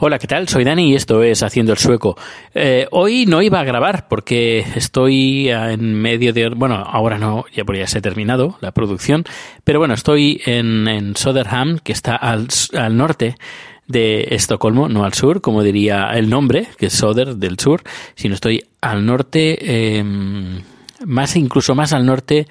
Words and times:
Hola, 0.00 0.18
¿qué 0.18 0.26
tal? 0.26 0.48
Soy 0.48 0.64
Dani 0.64 0.90
y 0.90 0.94
esto 0.96 1.22
es 1.22 1.44
Haciendo 1.44 1.70
el 1.70 1.78
Sueco. 1.78 2.16
Eh, 2.52 2.88
hoy 2.90 3.26
no 3.26 3.42
iba 3.42 3.60
a 3.60 3.64
grabar 3.64 4.08
porque 4.08 4.64
estoy 4.74 5.50
en 5.50 5.94
medio 5.94 6.32
de... 6.32 6.48
Bueno, 6.48 6.74
ahora 6.74 7.18
no, 7.18 7.44
ya 7.54 7.64
porque 7.64 7.80
ya 7.80 7.86
se 7.86 7.98
ha 7.98 8.02
terminado 8.02 8.58
la 8.60 8.72
producción, 8.72 9.24
pero 9.62 9.78
bueno, 9.78 9.94
estoy 9.94 10.40
en, 10.46 10.88
en 10.88 11.14
Soderham, 11.14 11.78
que 11.78 11.92
está 11.92 12.16
al, 12.16 12.48
al 12.76 12.96
norte 12.96 13.36
de 13.86 14.28
Estocolmo, 14.30 14.88
no 14.88 15.04
al 15.04 15.14
sur, 15.14 15.40
como 15.40 15.62
diría 15.62 16.10
el 16.14 16.28
nombre, 16.28 16.66
que 16.76 16.86
es 16.86 16.92
Soder 16.92 17.36
del 17.36 17.58
sur, 17.58 17.82
sino 18.14 18.34
estoy 18.34 18.64
al 18.80 19.06
norte, 19.06 19.58
eh, 19.60 20.04
más 21.04 21.36
incluso 21.36 21.74
más 21.74 21.92
al 21.92 22.06
norte 22.06 22.46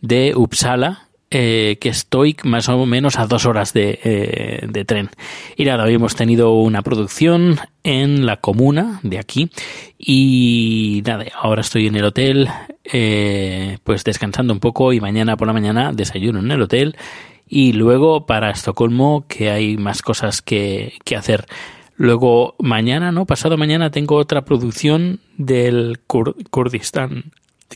de 0.00 0.34
Uppsala, 0.34 1.10
eh, 1.32 1.78
que 1.80 1.90
estoy 1.90 2.36
más 2.42 2.68
o 2.68 2.86
menos 2.86 3.16
a 3.16 3.28
dos 3.28 3.46
horas 3.46 3.72
de, 3.72 4.00
eh, 4.02 4.66
de, 4.68 4.84
tren. 4.84 5.10
Y 5.56 5.64
nada, 5.64 5.84
hoy 5.84 5.94
hemos 5.94 6.16
tenido 6.16 6.54
una 6.54 6.82
producción 6.82 7.56
en 7.84 8.26
la 8.26 8.38
comuna 8.38 8.98
de 9.04 9.20
aquí 9.20 9.48
y 9.96 11.04
nada, 11.06 11.26
ahora 11.40 11.60
estoy 11.60 11.86
en 11.86 11.94
el 11.94 12.02
hotel, 12.02 12.48
eh, 12.82 13.78
pues 13.84 14.02
descansando 14.02 14.52
un 14.52 14.58
poco 14.58 14.92
y 14.92 15.00
mañana 15.00 15.36
por 15.36 15.46
la 15.46 15.52
mañana 15.52 15.92
desayuno 15.92 16.40
en 16.40 16.50
el 16.50 16.62
hotel 16.62 16.96
y 17.48 17.74
luego 17.74 18.26
para 18.26 18.50
Estocolmo 18.50 19.24
que 19.28 19.52
hay 19.52 19.76
más 19.76 20.02
cosas 20.02 20.42
que, 20.42 20.94
que 21.04 21.14
hacer. 21.14 21.46
Luego 22.00 22.54
mañana, 22.58 23.12
¿no? 23.12 23.26
Pasado 23.26 23.58
mañana 23.58 23.90
tengo 23.90 24.16
otra 24.16 24.46
producción 24.46 25.20
del 25.36 26.00
Kur 26.06 26.34
Kurdistán 26.48 27.24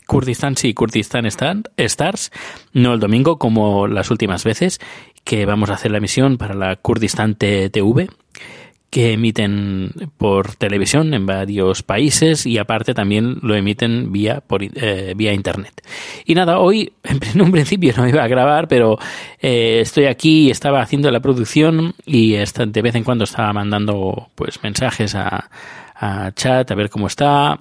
Kurdistán, 0.07 0.57
sí, 0.57 0.73
Kurdistán 0.73 1.27
Stars, 1.27 2.31
no 2.73 2.95
el 2.95 2.99
domingo 2.99 3.37
como 3.37 3.85
las 3.85 4.09
últimas 4.09 4.43
veces, 4.43 4.79
que 5.23 5.45
vamos 5.45 5.69
a 5.69 5.73
hacer 5.73 5.91
la 5.91 5.99
emisión 5.99 6.39
para 6.39 6.55
la 6.55 6.75
Kurdistán 6.75 7.35
TV, 7.35 8.09
que 8.89 9.13
emiten 9.13 9.91
por 10.17 10.55
televisión 10.55 11.13
en 11.13 11.25
varios 11.25 11.83
países 11.83 12.45
y 12.45 12.57
aparte 12.57 12.93
también 12.93 13.39
lo 13.41 13.55
emiten 13.55 14.11
vía, 14.11 14.41
por, 14.41 14.63
eh, 14.63 15.13
vía 15.15 15.33
internet. 15.33 15.81
Y 16.25 16.35
nada, 16.35 16.59
hoy 16.59 16.93
en 17.03 17.41
un 17.41 17.51
principio 17.51 17.93
no 17.97 18.07
iba 18.07 18.23
a 18.23 18.27
grabar, 18.27 18.67
pero 18.67 18.97
eh, 19.41 19.79
estoy 19.81 20.05
aquí, 20.05 20.49
estaba 20.49 20.81
haciendo 20.81 21.11
la 21.11 21.19
producción 21.19 21.93
y 22.05 22.33
de 22.33 22.81
vez 22.81 22.95
en 22.95 23.03
cuando 23.03 23.25
estaba 23.25 23.51
mandando 23.53 24.29
pues 24.35 24.63
mensajes 24.63 25.15
a, 25.15 25.49
chat 26.35 26.69
a 26.71 26.75
ver 26.75 26.89
cómo 26.89 27.07
está. 27.07 27.59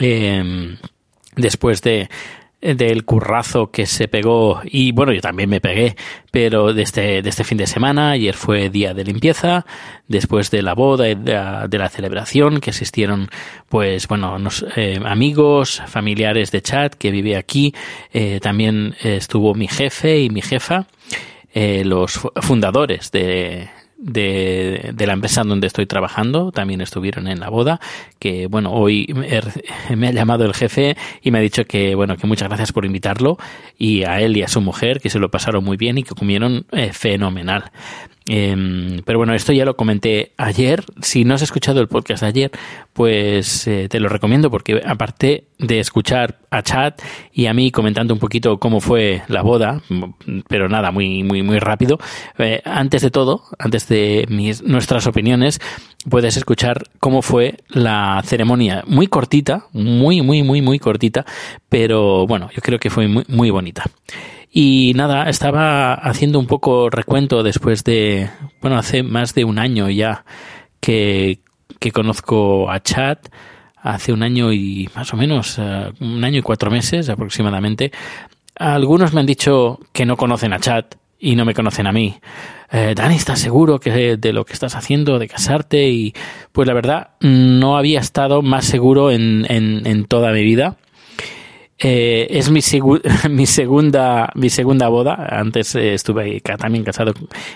Eh, 0.00 0.76
después 1.36 1.82
de 1.82 2.08
del 2.64 3.04
currazo 3.04 3.70
que 3.70 3.84
se 3.84 4.08
pegó 4.08 4.62
y 4.64 4.92
bueno 4.92 5.12
yo 5.12 5.20
también 5.20 5.50
me 5.50 5.60
pegué 5.60 5.96
pero 6.30 6.72
de 6.72 6.82
este, 6.82 7.20
de 7.20 7.28
este 7.28 7.44
fin 7.44 7.58
de 7.58 7.66
semana 7.66 8.12
ayer 8.12 8.34
fue 8.34 8.70
día 8.70 8.94
de 8.94 9.04
limpieza 9.04 9.66
después 10.08 10.50
de 10.50 10.62
la 10.62 10.74
boda 10.74 11.08
y 11.10 11.14
de 11.14 11.34
la, 11.34 11.68
de 11.68 11.78
la 11.78 11.90
celebración 11.90 12.60
que 12.60 12.70
asistieron 12.70 13.28
pues 13.68 14.08
bueno 14.08 14.38
eh, 14.76 14.98
amigos 15.04 15.82
familiares 15.86 16.50
de 16.52 16.62
chat 16.62 16.94
que 16.94 17.10
vive 17.10 17.36
aquí 17.36 17.74
eh, 18.14 18.40
también 18.40 18.94
estuvo 19.02 19.54
mi 19.54 19.68
jefe 19.68 20.20
y 20.20 20.30
mi 20.30 20.40
jefa 20.40 20.86
eh, 21.52 21.84
los 21.84 22.18
fundadores 22.40 23.12
de, 23.12 23.68
de, 23.96 24.90
de, 24.94 25.06
la 25.06 25.12
empresa 25.12 25.42
donde 25.44 25.66
estoy 25.66 25.86
trabajando 25.86 26.52
también 26.52 26.80
estuvieron 26.80 27.28
en 27.28 27.40
la 27.40 27.48
boda 27.48 27.80
que 28.18 28.46
bueno 28.48 28.72
hoy 28.72 29.06
me 29.96 30.08
ha 30.08 30.12
llamado 30.12 30.44
el 30.44 30.54
jefe 30.54 30.96
y 31.22 31.30
me 31.30 31.38
ha 31.38 31.42
dicho 31.42 31.64
que 31.64 31.94
bueno 31.94 32.16
que 32.16 32.26
muchas 32.26 32.48
gracias 32.48 32.72
por 32.72 32.84
invitarlo 32.84 33.38
y 33.78 34.04
a 34.04 34.20
él 34.20 34.36
y 34.36 34.42
a 34.42 34.48
su 34.48 34.60
mujer 34.60 35.00
que 35.00 35.10
se 35.10 35.18
lo 35.18 35.30
pasaron 35.30 35.64
muy 35.64 35.76
bien 35.76 35.98
y 35.98 36.02
que 36.02 36.14
comieron 36.14 36.66
eh, 36.72 36.92
fenomenal 36.92 37.70
eh, 38.26 39.02
pero 39.04 39.18
bueno, 39.18 39.34
esto 39.34 39.52
ya 39.52 39.64
lo 39.64 39.76
comenté 39.76 40.32
ayer. 40.36 40.84
Si 41.02 41.24
no 41.24 41.34
has 41.34 41.42
escuchado 41.42 41.80
el 41.80 41.88
podcast 41.88 42.22
de 42.22 42.28
ayer, 42.28 42.50
pues 42.92 43.66
eh, 43.66 43.88
te 43.88 44.00
lo 44.00 44.08
recomiendo 44.08 44.50
porque 44.50 44.80
aparte 44.84 45.48
de 45.58 45.78
escuchar 45.78 46.38
a 46.50 46.62
Chat 46.62 47.02
y 47.32 47.46
a 47.46 47.54
mí 47.54 47.70
comentando 47.70 48.14
un 48.14 48.20
poquito 48.20 48.58
cómo 48.58 48.80
fue 48.80 49.22
la 49.28 49.42
boda, 49.42 49.82
pero 50.48 50.68
nada, 50.68 50.90
muy, 50.90 51.22
muy, 51.22 51.42
muy 51.42 51.58
rápido, 51.58 51.98
eh, 52.38 52.62
antes 52.64 53.02
de 53.02 53.10
todo, 53.10 53.42
antes 53.58 53.88
de 53.88 54.26
mis, 54.28 54.62
nuestras 54.62 55.06
opiniones, 55.06 55.60
puedes 56.08 56.36
escuchar 56.36 56.84
cómo 57.00 57.22
fue 57.22 57.58
la 57.68 58.22
ceremonia. 58.24 58.84
Muy 58.86 59.06
cortita, 59.06 59.66
muy, 59.72 60.22
muy, 60.22 60.42
muy, 60.42 60.62
muy 60.62 60.78
cortita, 60.78 61.26
pero 61.68 62.26
bueno, 62.26 62.50
yo 62.54 62.62
creo 62.62 62.78
que 62.78 62.90
fue 62.90 63.08
muy, 63.08 63.24
muy 63.28 63.50
bonita. 63.50 63.84
Y 64.56 64.92
nada, 64.94 65.28
estaba 65.28 65.94
haciendo 65.94 66.38
un 66.38 66.46
poco 66.46 66.88
recuento 66.88 67.42
después 67.42 67.82
de, 67.82 68.30
bueno, 68.62 68.78
hace 68.78 69.02
más 69.02 69.34
de 69.34 69.44
un 69.44 69.58
año 69.58 69.90
ya 69.90 70.24
que, 70.78 71.40
que 71.80 71.90
conozco 71.90 72.70
a 72.70 72.80
Chad, 72.80 73.18
hace 73.82 74.12
un 74.12 74.22
año 74.22 74.52
y 74.52 74.88
más 74.94 75.12
o 75.12 75.16
menos, 75.16 75.58
uh, 75.58 75.92
un 75.98 76.22
año 76.22 76.38
y 76.38 76.42
cuatro 76.42 76.70
meses 76.70 77.08
aproximadamente. 77.08 77.90
Algunos 78.54 79.12
me 79.12 79.18
han 79.18 79.26
dicho 79.26 79.80
que 79.92 80.06
no 80.06 80.16
conocen 80.16 80.52
a 80.52 80.60
Chad 80.60 80.84
y 81.18 81.34
no 81.34 81.44
me 81.44 81.52
conocen 81.52 81.88
a 81.88 81.92
mí. 81.92 82.14
Eh, 82.70 82.94
Dani, 82.94 83.16
¿estás 83.16 83.40
seguro 83.40 83.80
que 83.80 84.16
de 84.16 84.32
lo 84.32 84.44
que 84.44 84.52
estás 84.52 84.76
haciendo, 84.76 85.18
de 85.18 85.26
casarte? 85.26 85.88
Y 85.88 86.14
pues 86.52 86.68
la 86.68 86.74
verdad, 86.74 87.08
no 87.20 87.76
había 87.76 87.98
estado 87.98 88.40
más 88.40 88.66
seguro 88.66 89.10
en, 89.10 89.46
en, 89.48 89.84
en 89.84 90.04
toda 90.04 90.30
mi 90.30 90.44
vida. 90.44 90.76
Eh, 91.86 92.38
es 92.38 92.50
mi, 92.50 92.60
mi, 93.30 93.46
segunda, 93.46 94.32
mi 94.34 94.48
segunda 94.48 94.88
boda. 94.88 95.28
Antes 95.30 95.74
eh, 95.74 95.92
estuve 95.92 96.40
también 96.40 96.82
casado 96.82 97.12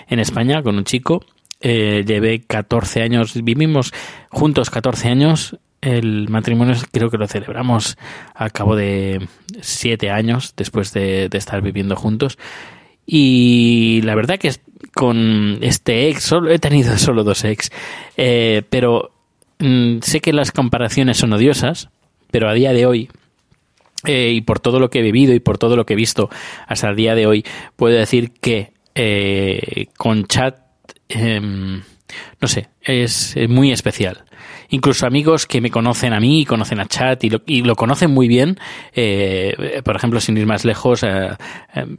en 0.07 0.19
España 0.19 0.61
con 0.61 0.77
un 0.77 0.83
chico. 0.83 1.25
Eh, 1.61 2.03
llevé 2.05 2.41
14 2.41 3.01
años, 3.01 3.33
vivimos 3.43 3.91
juntos 4.29 4.69
14 4.69 5.09
años. 5.09 5.57
El 5.81 6.29
matrimonio 6.29 6.75
creo 6.91 7.09
que 7.09 7.17
lo 7.17 7.27
celebramos 7.27 7.97
a 8.35 8.51
cabo 8.51 8.75
de 8.75 9.27
7 9.61 10.11
años 10.11 10.53
después 10.55 10.93
de, 10.93 11.27
estar 11.33 11.63
viviendo 11.63 11.95
juntos. 11.95 12.37
Y 13.07 14.01
la 14.03 14.13
verdad 14.13 14.37
que 14.37 14.51
con 14.93 15.57
este 15.61 16.09
ex, 16.09 16.21
solo, 16.21 16.51
he 16.51 16.59
tenido 16.59 16.95
solo 16.99 17.23
dos 17.23 17.43
ex, 17.45 17.71
pero 18.15 19.09
mm, 19.57 20.01
sé 20.01 20.19
que 20.19 20.33
las 20.33 20.51
comparaciones 20.51 21.17
son 21.17 21.33
odiosas, 21.33 21.89
pero 22.29 22.47
a 22.47 22.53
día 22.53 22.73
de 22.73 22.85
hoy 22.85 23.09
eh, 24.05 24.31
y 24.33 24.41
por 24.41 24.59
todo 24.59 24.79
lo 24.79 24.89
que 24.89 24.99
he 24.99 25.03
vivido 25.03 25.33
y 25.33 25.39
por 25.39 25.57
todo 25.57 25.75
lo 25.75 25.85
que 25.85 25.93
he 25.93 25.97
visto 25.97 26.29
hasta 26.67 26.89
el 26.89 26.95
día 26.95 27.15
de 27.15 27.27
hoy, 27.27 27.45
puedo 27.75 27.97
decir 27.97 28.31
que 28.31 28.73
eh, 28.95 29.87
con 29.97 30.25
chat, 30.25 30.57
eh, 31.09 31.39
no 31.41 32.47
sé, 32.47 32.69
es, 32.81 33.35
muy 33.47 33.71
especial. 33.71 34.23
Incluso 34.69 35.07
amigos 35.07 35.45
que 35.45 35.61
me 35.61 35.71
conocen 35.71 36.13
a 36.13 36.19
mí 36.19 36.41
y 36.41 36.45
conocen 36.45 36.79
a 36.79 36.85
chat 36.85 37.23
y 37.23 37.29
lo, 37.29 37.41
y 37.45 37.61
lo 37.63 37.75
conocen 37.75 38.11
muy 38.11 38.27
bien, 38.27 38.57
eh, 38.93 39.81
por 39.83 39.95
ejemplo, 39.95 40.19
sin 40.19 40.37
ir 40.37 40.45
más 40.45 40.63
lejos, 40.63 41.03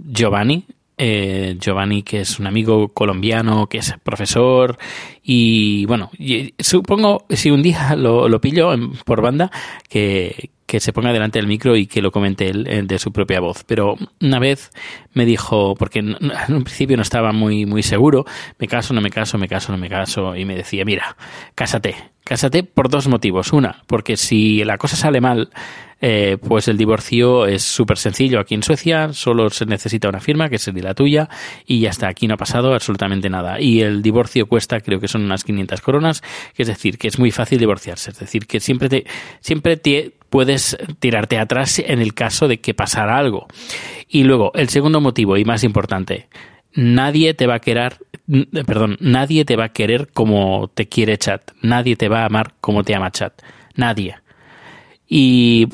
Giovanni, 0.07 0.67
eh, 1.03 1.57
Giovanni, 1.59 2.03
que 2.03 2.21
es 2.21 2.39
un 2.39 2.47
amigo 2.47 2.89
colombiano, 2.93 3.67
que 3.69 3.79
es 3.79 3.95
profesor, 4.03 4.77
y 5.23 5.87
bueno, 5.87 6.11
supongo, 6.59 7.25
si 7.31 7.51
un 7.51 7.63
día 7.63 7.97
lo, 7.97 8.29
lo 8.29 8.39
pillo 8.39 8.71
por 9.07 9.23
banda, 9.23 9.51
que, 9.89 10.51
que 10.71 10.79
se 10.79 10.93
ponga 10.93 11.13
delante 11.13 11.41
del 11.41 11.49
micro 11.49 11.75
y 11.75 11.89
que 11.89 12.01
lo 12.01 12.13
comente 12.13 12.49
él 12.49 12.65
eh, 12.69 12.83
de 12.85 12.99
su 13.01 13.11
propia 13.11 13.41
voz. 13.41 13.65
Pero 13.67 13.97
una 14.21 14.39
vez 14.39 14.71
me 15.15 15.25
dijo, 15.25 15.75
porque 15.75 15.99
en 15.99 16.17
un 16.49 16.63
principio 16.63 16.97
no 16.97 17.03
estaba 17.03 17.33
muy, 17.33 17.67
muy 17.67 17.83
seguro, 17.83 18.25
me 18.57 18.69
caso, 18.69 18.95
no 18.95 19.01
me 19.01 19.11
caso, 19.11 19.37
me 19.37 19.49
caso, 19.49 19.73
no 19.73 19.79
me 19.79 19.89
caso, 19.89 20.37
y 20.37 20.45
me 20.45 20.55
decía, 20.55 20.85
mira, 20.85 21.17
cásate, 21.57 21.97
cásate 22.23 22.63
por 22.63 22.89
dos 22.89 23.09
motivos. 23.09 23.53
Una, 23.53 23.83
porque 23.89 24.17
si 24.17 24.63
la 24.63 24.79
cosa 24.79 24.95
sale 24.95 25.21
mal, 25.21 25.51
eh, 26.01 26.39
pues 26.41 26.69
el 26.69 26.77
divorcio 26.77 27.47
es 27.47 27.65
súper 27.65 27.99
sencillo 27.99 28.39
aquí 28.39 28.55
en 28.55 28.63
Suecia, 28.63 29.13
solo 29.13 29.51
se 29.51 29.67
necesita 29.67 30.09
una 30.09 30.21
firma, 30.21 30.49
que 30.51 30.59
sería 30.59 30.85
la 30.85 30.95
tuya, 30.95 31.29
y 31.67 31.81
ya 31.81 31.91
está, 31.91 32.07
aquí 32.07 32.29
no 32.29 32.35
ha 32.35 32.37
pasado 32.37 32.75
absolutamente 32.75 33.29
nada. 33.29 33.61
Y 33.61 33.81
el 33.81 34.03
divorcio 34.03 34.47
cuesta, 34.47 34.79
creo 34.79 35.01
que 35.01 35.09
son 35.09 35.25
unas 35.25 35.43
500 35.43 35.81
coronas, 35.81 36.23
que 36.55 36.63
es 36.63 36.69
decir, 36.69 36.97
que 36.97 37.09
es 37.09 37.19
muy 37.19 37.33
fácil 37.33 37.59
divorciarse, 37.59 38.13
es 38.13 38.21
decir, 38.21 38.47
que 38.47 38.61
siempre 38.61 38.89
te, 38.89 39.05
siempre 39.41 39.77
te 39.77 40.20
puedes 40.31 40.79
tirarte 40.99 41.39
atrás 41.39 41.79
en 41.79 42.01
el 42.01 42.15
caso 42.15 42.49
de 42.49 42.61
que 42.61 42.75
pasara 42.75 43.19
algo. 43.19 43.47
Y 44.09 44.25
luego, 44.25 44.53
el 44.55 44.69
segundo 44.69 45.01
motivo 45.01 45.37
y 45.37 45.45
más 45.45 45.65
importante, 45.65 46.29
nadie 46.73 47.35
te 47.35 47.47
va 47.47 47.57
a 47.57 47.61
querer, 47.61 47.99
perdón, 48.67 48.97
nadie 49.01 49.45
te 49.45 49.57
va 49.57 49.65
a 49.65 49.73
querer 49.73 50.09
como 50.13 50.71
te 50.73 50.89
quiere 50.89 51.19
Chat, 51.19 51.51
nadie 51.63 51.97
te 51.97 52.09
va 52.09 52.23
a 52.23 52.27
amar 52.27 52.55
como 52.61 52.83
te 52.85 52.95
ama 52.95 53.11
Chat, 53.11 53.43
nadie 53.75 54.17
y 55.13 55.67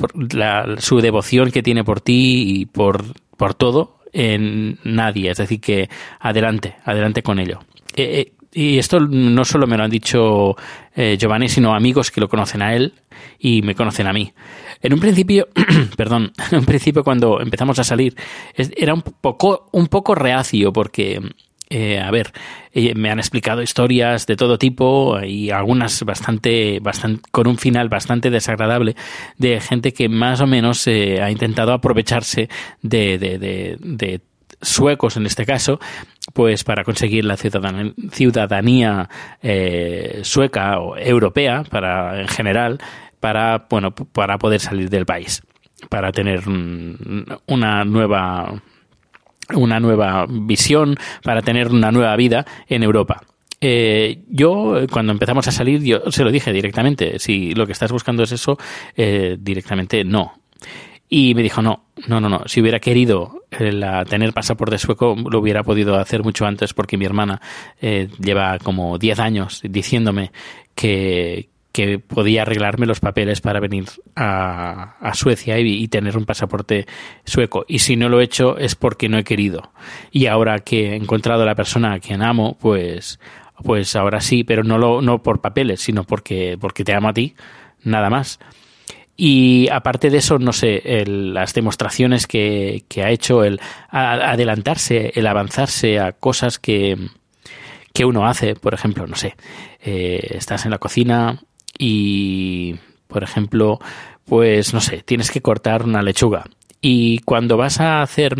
su 0.79 0.99
devoción 0.99 1.51
que 1.51 1.61
tiene 1.61 1.83
por 1.83 2.01
ti 2.01 2.43
y 2.47 2.65
por, 2.65 3.05
por 3.37 3.53
todo 3.53 3.99
en 4.11 4.79
nadie. 4.83 5.29
Es 5.29 5.37
decir, 5.37 5.61
que 5.61 5.89
adelante, 6.19 6.75
adelante 6.83 7.21
con 7.21 7.37
ello. 7.37 7.59
Eh, 7.95 8.19
eh, 8.19 8.33
y 8.53 8.77
esto 8.77 8.99
no 8.99 9.45
solo 9.45 9.67
me 9.67 9.77
lo 9.77 9.83
han 9.83 9.89
dicho 9.89 10.55
eh, 10.95 11.17
Giovanni, 11.19 11.49
sino 11.49 11.73
amigos 11.73 12.11
que 12.11 12.21
lo 12.21 12.29
conocen 12.29 12.61
a 12.61 12.75
él 12.75 12.93
y 13.39 13.61
me 13.61 13.75
conocen 13.75 14.07
a 14.07 14.13
mí. 14.13 14.33
En 14.81 14.93
un 14.93 14.99
principio, 14.99 15.47
perdón, 15.97 16.31
en 16.51 16.59
un 16.59 16.65
principio 16.65 17.03
cuando 17.03 17.41
empezamos 17.41 17.79
a 17.79 17.83
salir, 17.83 18.15
era 18.55 18.93
un 18.93 19.01
poco, 19.01 19.69
un 19.71 19.87
poco 19.87 20.15
reacio 20.15 20.71
porque 20.73 21.21
eh, 21.69 21.99
a 21.99 22.09
ver, 22.11 22.31
eh, 22.71 22.95
me 22.95 23.09
han 23.09 23.19
explicado 23.19 23.61
historias 23.61 24.25
de 24.25 24.37
todo 24.37 24.57
tipo 24.57 25.19
y 25.21 25.49
algunas 25.49 26.01
bastante, 26.03 26.79
bastante, 26.79 27.21
con 27.29 27.47
un 27.47 27.57
final 27.57 27.89
bastante 27.89 28.29
desagradable 28.29 28.95
de 29.37 29.59
gente 29.59 29.91
que 29.91 30.07
más 30.07 30.39
o 30.39 30.47
menos 30.47 30.87
eh, 30.87 31.21
ha 31.21 31.29
intentado 31.29 31.73
aprovecharse 31.73 32.47
de, 32.81 33.17
de, 33.17 34.21
suecos 34.61 35.17
en 35.17 35.25
este 35.25 35.45
caso, 35.45 35.79
pues 36.33 36.63
para 36.63 36.83
conseguir 36.83 37.25
la 37.25 37.37
ciudadanía, 37.37 39.09
sueca 40.21 40.79
o 40.79 40.97
europea, 40.97 41.63
para 41.69 42.21
en 42.21 42.27
general, 42.27 42.79
para 43.19 43.67
bueno, 43.69 43.91
para 43.91 44.37
poder 44.37 44.59
salir 44.59 44.89
del 44.89 45.05
país, 45.05 45.43
para 45.89 46.11
tener 46.11 46.43
una 46.47 47.85
nueva 47.85 48.61
una 49.53 49.79
nueva 49.79 50.25
visión, 50.29 50.95
para 51.23 51.41
tener 51.41 51.69
una 51.69 51.91
nueva 51.91 52.15
vida 52.15 52.45
en 52.67 52.83
Europa. 52.83 53.21
Eh, 53.59 54.23
yo, 54.29 54.75
cuando 54.91 55.11
empezamos 55.11 55.47
a 55.47 55.51
salir, 55.51 55.81
yo 55.81 56.11
se 56.11 56.23
lo 56.23 56.31
dije 56.31 56.51
directamente, 56.53 57.17
si 57.19 57.53
lo 57.53 57.65
que 57.65 57.71
estás 57.71 57.91
buscando 57.91 58.23
es 58.23 58.31
eso, 58.31 58.57
eh, 58.95 59.37
directamente 59.39 60.03
no. 60.03 60.33
Y 61.09 61.33
me 61.35 61.43
dijo, 61.43 61.61
no, 61.61 61.85
no, 62.07 62.19
no, 62.19 62.27
no, 62.27 62.43
si 62.47 62.61
hubiera 62.61 62.79
querido 62.79 63.45
eh, 63.51 63.81
tener 64.09 64.33
pasaporte 64.33 64.77
sueco, 64.77 65.15
lo 65.15 65.39
hubiera 65.39 65.63
podido 65.63 65.95
hacer 65.95 66.23
mucho 66.23 66.45
antes 66.45 66.73
porque 66.73 66.97
mi 66.97 67.05
hermana 67.05 67.41
lleva 67.79 68.59
como 68.59 68.97
10 68.97 69.19
años 69.19 69.61
diciéndome 69.63 70.31
que, 70.75 71.49
que 71.77 71.99
podía 71.99 72.41
arreglarme 72.41 72.87
los 72.87 72.99
papeles 72.99 73.39
para 73.39 73.59
venir 73.59 73.85
a, 74.15 75.11
Suecia 75.13 75.59
y, 75.59 75.87
tener 75.89 76.17
un 76.17 76.25
pasaporte 76.25 76.87
sueco. 77.23 77.65
Y 77.67 77.77
si 77.77 77.95
no 77.95 78.09
lo 78.09 78.19
he 78.19 78.23
hecho 78.23 78.57
es 78.57 78.73
porque 78.73 79.07
no 79.09 79.19
he 79.19 79.23
querido. 79.23 79.71
Y 80.09 80.25
ahora 80.25 80.57
que 80.57 80.93
he 80.93 80.95
encontrado 80.95 81.43
a 81.43 81.45
la 81.45 81.53
persona 81.53 81.93
a 81.93 81.99
quien 81.99 82.23
amo, 82.23 82.57
pues, 82.59 83.19
pues 83.63 83.95
ahora 83.95 84.21
sí, 84.21 84.43
pero 84.43 84.63
no, 84.63 84.79
lo, 84.79 85.03
no 85.03 85.21
por 85.21 85.39
papeles, 85.39 85.81
sino 85.81 86.03
porque, 86.03 86.57
porque 86.59 86.83
te 86.83 86.95
amo 86.95 87.09
a 87.09 87.13
ti, 87.13 87.35
nada 87.83 88.09
más. 88.09 88.39
Y 89.19 89.67
aparte 89.69 90.11
de 90.11 90.19
eso, 90.19 90.37
no 90.37 90.53
sé, 90.53 90.83
las 91.07 91.55
demostraciones 91.55 92.27
que, 92.27 92.83
ha 93.03 93.09
hecho, 93.09 93.43
el 93.43 93.59
adelantarse, 93.89 95.11
el 95.15 95.25
avanzarse 95.25 95.99
a 95.99 96.11
cosas 96.11 96.59
que, 96.59 96.95
que 97.93 98.05
uno 98.05 98.27
hace, 98.27 98.53
por 98.53 98.75
ejemplo, 98.75 99.07
no 99.07 99.15
sé, 99.15 99.35
eh, 99.81 100.19
estás 100.35 100.65
en 100.65 100.71
la 100.71 100.77
cocina 100.77 101.41
y, 101.79 102.75
por 103.07 103.23
ejemplo, 103.23 103.79
pues 104.23 104.75
no 104.75 104.81
sé, 104.81 105.01
tienes 105.01 105.31
que 105.31 105.41
cortar 105.41 105.81
una 105.81 106.03
lechuga. 106.03 106.45
Y 106.79 107.17
cuando 107.19 107.57
vas 107.57 107.79
a 107.79 108.03
hacer 108.03 108.35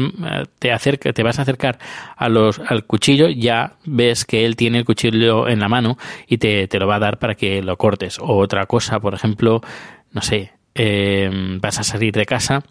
te 0.59 0.71
acerca, 0.71 1.11
te 1.11 1.23
vas 1.23 1.39
a 1.39 1.41
acercar 1.41 1.79
a 2.15 2.29
los 2.29 2.59
al 2.59 2.85
cuchillo 2.85 3.29
ya 3.29 3.77
ves 3.83 4.25
que 4.25 4.45
él 4.45 4.55
tiene 4.55 4.77
el 4.77 4.85
cuchillo 4.85 5.47
en 5.47 5.59
la 5.59 5.69
mano 5.69 5.97
y 6.27 6.37
te, 6.37 6.67
te 6.67 6.77
lo 6.77 6.85
va 6.85 6.97
a 6.97 6.99
dar 6.99 7.17
para 7.17 7.33
que 7.33 7.63
lo 7.63 7.77
cortes. 7.77 8.19
O 8.19 8.37
otra 8.37 8.67
cosa 8.67 8.99
por 8.99 9.15
ejemplo 9.15 9.61
no 10.11 10.21
sé 10.21 10.56
eh, 10.77 11.29
vas 11.59 11.79
a 11.79 11.83
salir 11.83 12.13
de 12.13 12.25
casa 12.25 12.63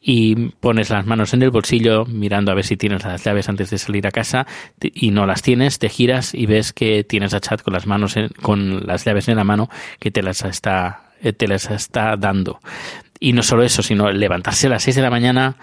y 0.00 0.50
pones 0.60 0.90
las 0.90 1.06
manos 1.06 1.34
en 1.34 1.42
el 1.42 1.50
bolsillo 1.50 2.04
mirando 2.04 2.52
a 2.52 2.54
ver 2.54 2.64
si 2.64 2.76
tienes 2.76 3.04
las 3.04 3.24
llaves 3.24 3.48
antes 3.48 3.70
de 3.70 3.78
salir 3.78 4.06
a 4.06 4.10
casa 4.10 4.46
y 4.80 5.10
no 5.10 5.26
las 5.26 5.42
tienes, 5.42 5.78
te 5.78 5.88
giras 5.88 6.34
y 6.34 6.46
ves 6.46 6.72
que 6.72 7.04
tienes 7.04 7.34
a 7.34 7.40
chat 7.40 7.62
con 7.62 7.72
las 7.72 7.86
manos 7.86 8.14
con 8.42 8.86
las 8.86 9.04
llaves 9.04 9.28
en 9.28 9.36
la 9.36 9.44
mano 9.44 9.68
que 9.98 10.10
te 10.10 10.22
las 10.22 10.44
está 10.44 11.08
eh, 11.20 11.32
te 11.32 11.48
las 11.48 11.70
está 11.70 12.16
dando. 12.16 12.60
Y 13.20 13.32
no 13.32 13.42
solo 13.42 13.64
eso, 13.64 13.82
sino 13.82 14.10
levantarse 14.12 14.68
a 14.68 14.70
las 14.70 14.82
6 14.84 14.96
de 14.96 15.02
la 15.02 15.10
mañana, 15.10 15.56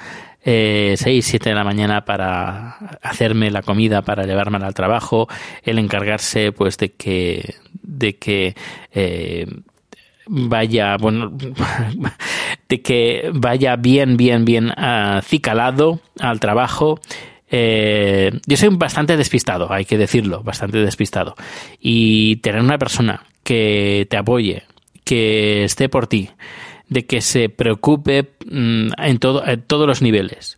eh, 0.44 0.96
6, 0.98 1.26
7 1.26 1.50
de 1.50 1.56
la 1.56 1.64
mañana 1.64 2.04
para 2.04 2.78
hacerme 3.02 3.50
la 3.50 3.62
comida, 3.62 4.02
para 4.02 4.26
llevármela 4.26 4.68
al 4.68 4.74
trabajo, 4.74 5.30
el 5.64 5.80
encargarse 5.80 6.52
pues 6.52 6.78
de 6.78 6.92
que, 6.92 7.56
de 7.82 8.18
que 8.18 8.56
eh, 8.92 9.48
vaya, 10.28 10.98
bueno, 10.98 11.32
de 12.70 12.82
que 12.82 13.30
vaya 13.34 13.76
bien, 13.76 14.18
bien, 14.18 14.46
bien 14.46 14.72
acicalado 14.78 16.00
al 16.20 16.40
trabajo. 16.40 17.00
Eh, 17.50 18.32
yo 18.46 18.58
soy 18.58 18.70
bastante 18.70 19.18
despistado, 19.18 19.72
hay 19.72 19.86
que 19.86 19.98
decirlo, 19.98 20.44
bastante 20.44 20.80
despistado. 20.80 21.36
Y 21.80 22.38
tener 22.38 22.62
una 22.62 22.78
persona 22.78 23.24
que 23.44 24.08
te 24.10 24.18
apoye, 24.18 24.64
que 25.04 25.64
esté 25.64 25.90
por 25.90 26.08
ti, 26.08 26.30
de 26.90 27.06
que 27.06 27.22
se 27.22 27.50
preocupe 27.50 28.32
mm, 28.50 28.90
en, 28.98 29.18
todo, 29.20 29.46
en 29.46 29.62
todos 29.62 29.88
los 29.88 30.02
niveles, 30.02 30.58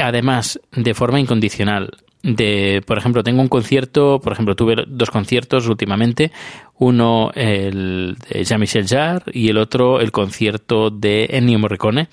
además 0.00 0.60
de 0.72 0.94
forma 0.94 1.20
incondicional, 1.20 1.90
de, 2.26 2.82
por 2.84 2.98
ejemplo, 2.98 3.22
tengo 3.22 3.40
un 3.40 3.48
concierto, 3.48 4.20
por 4.20 4.32
ejemplo, 4.32 4.56
tuve 4.56 4.74
dos 4.88 5.12
conciertos 5.12 5.68
últimamente, 5.68 6.32
uno 6.74 7.30
el 7.36 8.16
de 8.28 8.44
Jean-Michel 8.44 8.88
Jarre 8.88 9.30
y 9.32 9.48
el 9.48 9.58
otro 9.58 10.00
el 10.00 10.10
concierto 10.10 10.90
de 10.90 11.28
Ennio 11.30 11.60
Morricone 11.60 12.08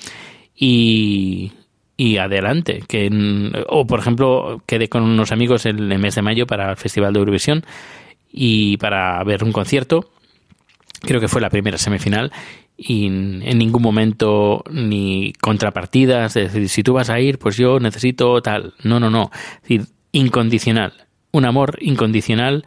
y, 0.55 1.51
y 1.97 2.17
adelante, 2.17 2.83
que 2.87 3.09
o 3.67 3.87
por 3.87 3.99
ejemplo, 3.99 4.61
quedé 4.67 4.87
con 4.87 5.01
unos 5.01 5.31
amigos 5.31 5.65
el, 5.65 5.91
el 5.91 5.97
mes 5.97 6.13
de 6.13 6.21
mayo 6.21 6.45
para 6.45 6.69
el 6.69 6.77
Festival 6.77 7.11
de 7.11 7.19
Eurovisión 7.19 7.65
y 8.31 8.77
para 8.77 9.23
ver 9.23 9.43
un 9.43 9.51
concierto 9.51 10.11
creo 11.01 11.19
que 11.19 11.27
fue 11.27 11.41
la 11.41 11.49
primera 11.49 11.77
semifinal 11.77 12.31
y 12.77 13.05
en 13.07 13.57
ningún 13.57 13.81
momento 13.81 14.63
ni 14.69 15.33
contrapartidas, 15.41 16.35
es 16.35 16.53
decir, 16.53 16.69
si 16.69 16.83
tú 16.83 16.93
vas 16.93 17.09
a 17.09 17.19
ir, 17.19 17.37
pues 17.37 17.55
yo 17.55 17.79
necesito 17.79 18.41
tal. 18.41 18.73
No, 18.83 18.99
no, 18.99 19.09
no. 19.09 19.29
Es 19.33 19.61
decir, 19.61 19.85
incondicional, 20.13 20.93
un 21.31 21.43
amor 21.43 21.77
incondicional 21.81 22.65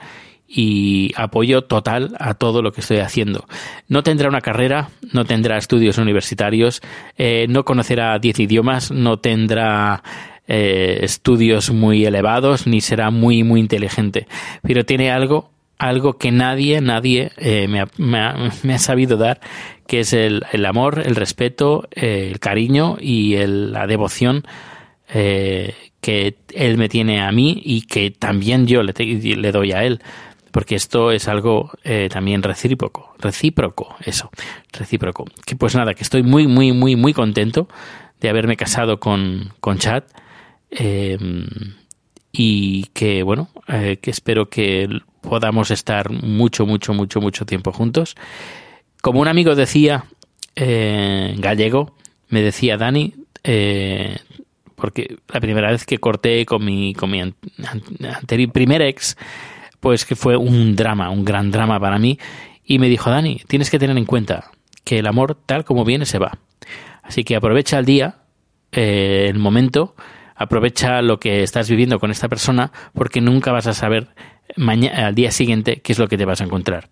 y 0.49 1.12
apoyo 1.17 1.62
total 1.62 2.15
a 2.19 2.35
todo 2.35 2.62
lo 2.62 2.73
que 2.73 2.81
estoy 2.81 2.99
haciendo. 2.99 3.47
No 3.88 4.03
tendrá 4.03 4.29
una 4.29 4.41
carrera, 4.41 4.91
no 5.12 5.25
tendrá 5.25 5.57
estudios 5.57 5.99
universitarios, 5.99 6.83
eh, 7.17 7.47
no 7.49 7.65
conocerá 7.65 8.19
10 8.19 8.41
idiomas, 8.41 8.91
no 8.91 9.19
tendrá 9.19 10.03
eh, 10.47 10.99
estudios 11.03 11.71
muy 11.71 12.05
elevados, 12.05 12.67
ni 12.67 12.81
será 12.81 13.11
muy, 13.11 13.43
muy 13.43 13.61
inteligente, 13.61 14.26
pero 14.62 14.85
tiene 14.85 15.11
algo, 15.11 15.50
algo 15.79 16.17
que 16.17 16.31
nadie, 16.31 16.81
nadie 16.81 17.33
eh, 17.38 17.67
me, 17.69 17.81
ha, 17.81 17.88
me, 18.62 18.75
ha, 18.75 18.79
sabido 18.79 19.17
dar, 19.17 19.41
que 19.87 20.00
es 20.00 20.12
el, 20.12 20.45
el 20.53 20.65
amor, 20.65 21.03
el 21.05 21.17
respeto, 21.17 21.88
el 21.91 22.38
cariño 22.38 22.97
y 23.00 23.37
la 23.37 23.87
devoción 23.87 24.45
que 26.00 26.37
él 26.55 26.79
me 26.79 26.88
tiene 26.88 27.21
a 27.21 27.33
mí 27.33 27.61
y 27.65 27.83
que 27.83 28.11
también 28.11 28.67
yo 28.67 28.83
le, 28.83 29.53
doy 29.53 29.73
a 29.73 29.85
él. 29.85 30.00
Porque 30.50 30.75
esto 30.75 31.11
es 31.11 31.29
algo 31.29 31.71
eh, 31.85 32.09
también 32.11 32.43
recíproco, 32.43 33.15
recíproco, 33.19 33.95
eso, 34.05 34.31
recíproco. 34.73 35.26
Que 35.45 35.55
pues 35.55 35.75
nada, 35.75 35.93
que 35.95 36.03
estoy 36.03 36.23
muy, 36.23 36.47
muy, 36.47 36.73
muy, 36.73 36.97
muy 36.97 37.12
contento 37.12 37.69
de 38.21 38.29
haberme 38.31 38.57
casado 38.57 38.99
con, 38.99 39.53
con 39.61 39.79
Chad. 39.79 40.05
eh, 40.71 41.19
y 42.38 42.85
que, 42.93 43.23
bueno, 43.23 43.49
eh, 43.67 43.99
que 44.00 44.11
espero 44.11 44.50
que 44.50 44.88
podamos 45.23 45.71
estar 45.71 46.11
mucho, 46.11 46.67
mucho, 46.67 46.93
mucho, 46.93 47.21
mucho 47.21 47.47
tiempo 47.47 47.73
juntos. 47.73 48.15
Como 49.00 49.21
un 49.21 49.29
amigo 49.29 49.55
decía, 49.55 50.05
eh, 50.55 51.35
gallego, 51.38 51.95
me 52.29 52.43
decía 52.43 52.76
Dani, 52.76 53.15
eh, 53.43 54.19
porque 54.76 55.16
la 55.28 55.40
primera 55.40 55.71
vez 55.71 55.85
que 55.85 55.99
corté 55.99 56.47
con 56.47 56.64
mi, 56.64 56.95
con 56.95 57.11
mi 57.11 57.21
anterior, 57.21 58.52
primer 58.52 58.83
ex, 58.83 59.16
pues 59.80 60.04
que 60.04 60.14
fue 60.14 60.37
un 60.37 60.76
drama, 60.76 61.11
un 61.11 61.25
gran 61.25 61.50
drama 61.50 61.80
para 61.80 61.99
mí, 61.99 62.18
y 62.64 62.78
me 62.78 62.88
dijo, 62.88 63.11
Dani, 63.11 63.42
tienes 63.49 63.71
que 63.71 63.78
tener 63.78 63.97
en 63.97 64.04
cuenta 64.04 64.50
que 64.85 64.99
el 64.99 65.06
amor 65.06 65.37
tal 65.47 65.64
como 65.64 65.85
viene 65.85 66.06
se 66.06 66.18
va. 66.18 66.38
Así 67.02 67.25
que 67.25 67.37
aprovecha 67.37 67.78
el 67.78 67.85
día, 67.85 68.16
eh, 68.73 69.26
el 69.28 69.38
momento, 69.38 69.95
aprovecha 70.35 71.02
lo 71.02 71.18
que 71.18 71.42
estás 71.42 71.71
viviendo 71.71 71.99
con 71.99 72.11
esta 72.11 72.28
persona, 72.28 72.73
porque 72.95 73.21
nunca 73.21 73.52
vas 73.52 73.66
a 73.66 73.75
saber 73.75 74.09
mañana, 74.56 75.06
al 75.06 75.14
día 75.14 75.30
siguiente 75.30 75.80
qué 75.80 75.92
es 75.92 75.99
lo 75.99 76.09
que 76.09 76.18
te 76.18 76.25
vas 76.25 76.40
a 76.40 76.45
encontrar. 76.45 76.90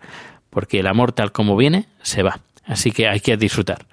Porque 0.50 0.80
el 0.80 0.86
amor 0.86 1.12
tal 1.12 1.32
como 1.32 1.56
viene 1.56 1.86
se 2.02 2.22
va. 2.22 2.40
Así 2.64 2.92
que 2.92 3.08
hay 3.08 3.20
que 3.20 3.36
disfrutar. 3.36 3.86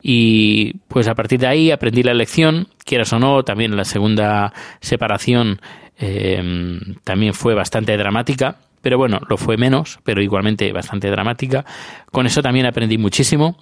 Y 0.00 0.74
pues 0.88 1.08
a 1.08 1.14
partir 1.14 1.40
de 1.40 1.46
ahí 1.46 1.70
aprendí 1.70 2.02
la 2.02 2.14
lección, 2.14 2.68
quieras 2.84 3.12
o 3.12 3.18
no, 3.18 3.42
también 3.42 3.76
la 3.76 3.84
segunda 3.84 4.52
separación 4.80 5.60
eh, 5.98 6.78
también 7.04 7.34
fue 7.34 7.54
bastante 7.54 7.96
dramática, 7.96 8.58
pero 8.80 8.96
bueno, 8.96 9.20
lo 9.28 9.36
fue 9.36 9.56
menos, 9.56 9.98
pero 10.04 10.22
igualmente 10.22 10.72
bastante 10.72 11.10
dramática. 11.10 11.64
Con 12.12 12.26
eso 12.26 12.42
también 12.42 12.66
aprendí 12.66 12.96
muchísimo, 12.96 13.58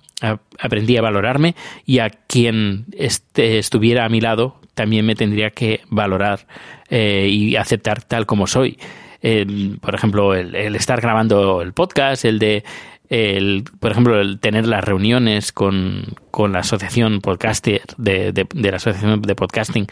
aprendí 0.59 0.97
a 0.97 1.03
valorarme 1.03 1.55
y 1.85 2.01
a 2.01 2.11
quien 2.11 2.87
este, 2.93 3.59
estuviera 3.59 4.05
a 4.05 4.09
mi 4.09 4.21
lado 4.21 4.61
también 4.75 5.07
me 5.07 5.15
tendría 5.15 5.51
que 5.51 5.81
valorar 5.89 6.47
eh, 6.91 7.29
y 7.31 7.57
aceptar 7.57 8.03
tal 8.03 8.27
como 8.27 8.47
soy. 8.47 8.79
Eh, 9.23 9.47
por 9.81 9.95
ejemplo, 9.95 10.35
el, 10.35 10.55
el, 10.55 10.77
estar 10.77 11.01
grabando 11.01 11.63
el 11.63 11.73
podcast, 11.73 12.27
el 12.27 12.39
de 12.39 12.63
el, 13.09 13.65
por 13.81 13.93
ejemplo, 13.93 14.21
el 14.21 14.39
tener 14.41 14.67
las 14.67 14.85
reuniones 14.85 15.53
con, 15.53 16.05
con 16.31 16.53
la 16.53 16.61
asociación 16.61 17.21
podcaster 17.21 17.83
de, 17.97 18.33
de, 18.33 18.71
la 18.71 18.77
asociación 18.77 19.23
de 19.23 19.35
podcasting 19.35 19.87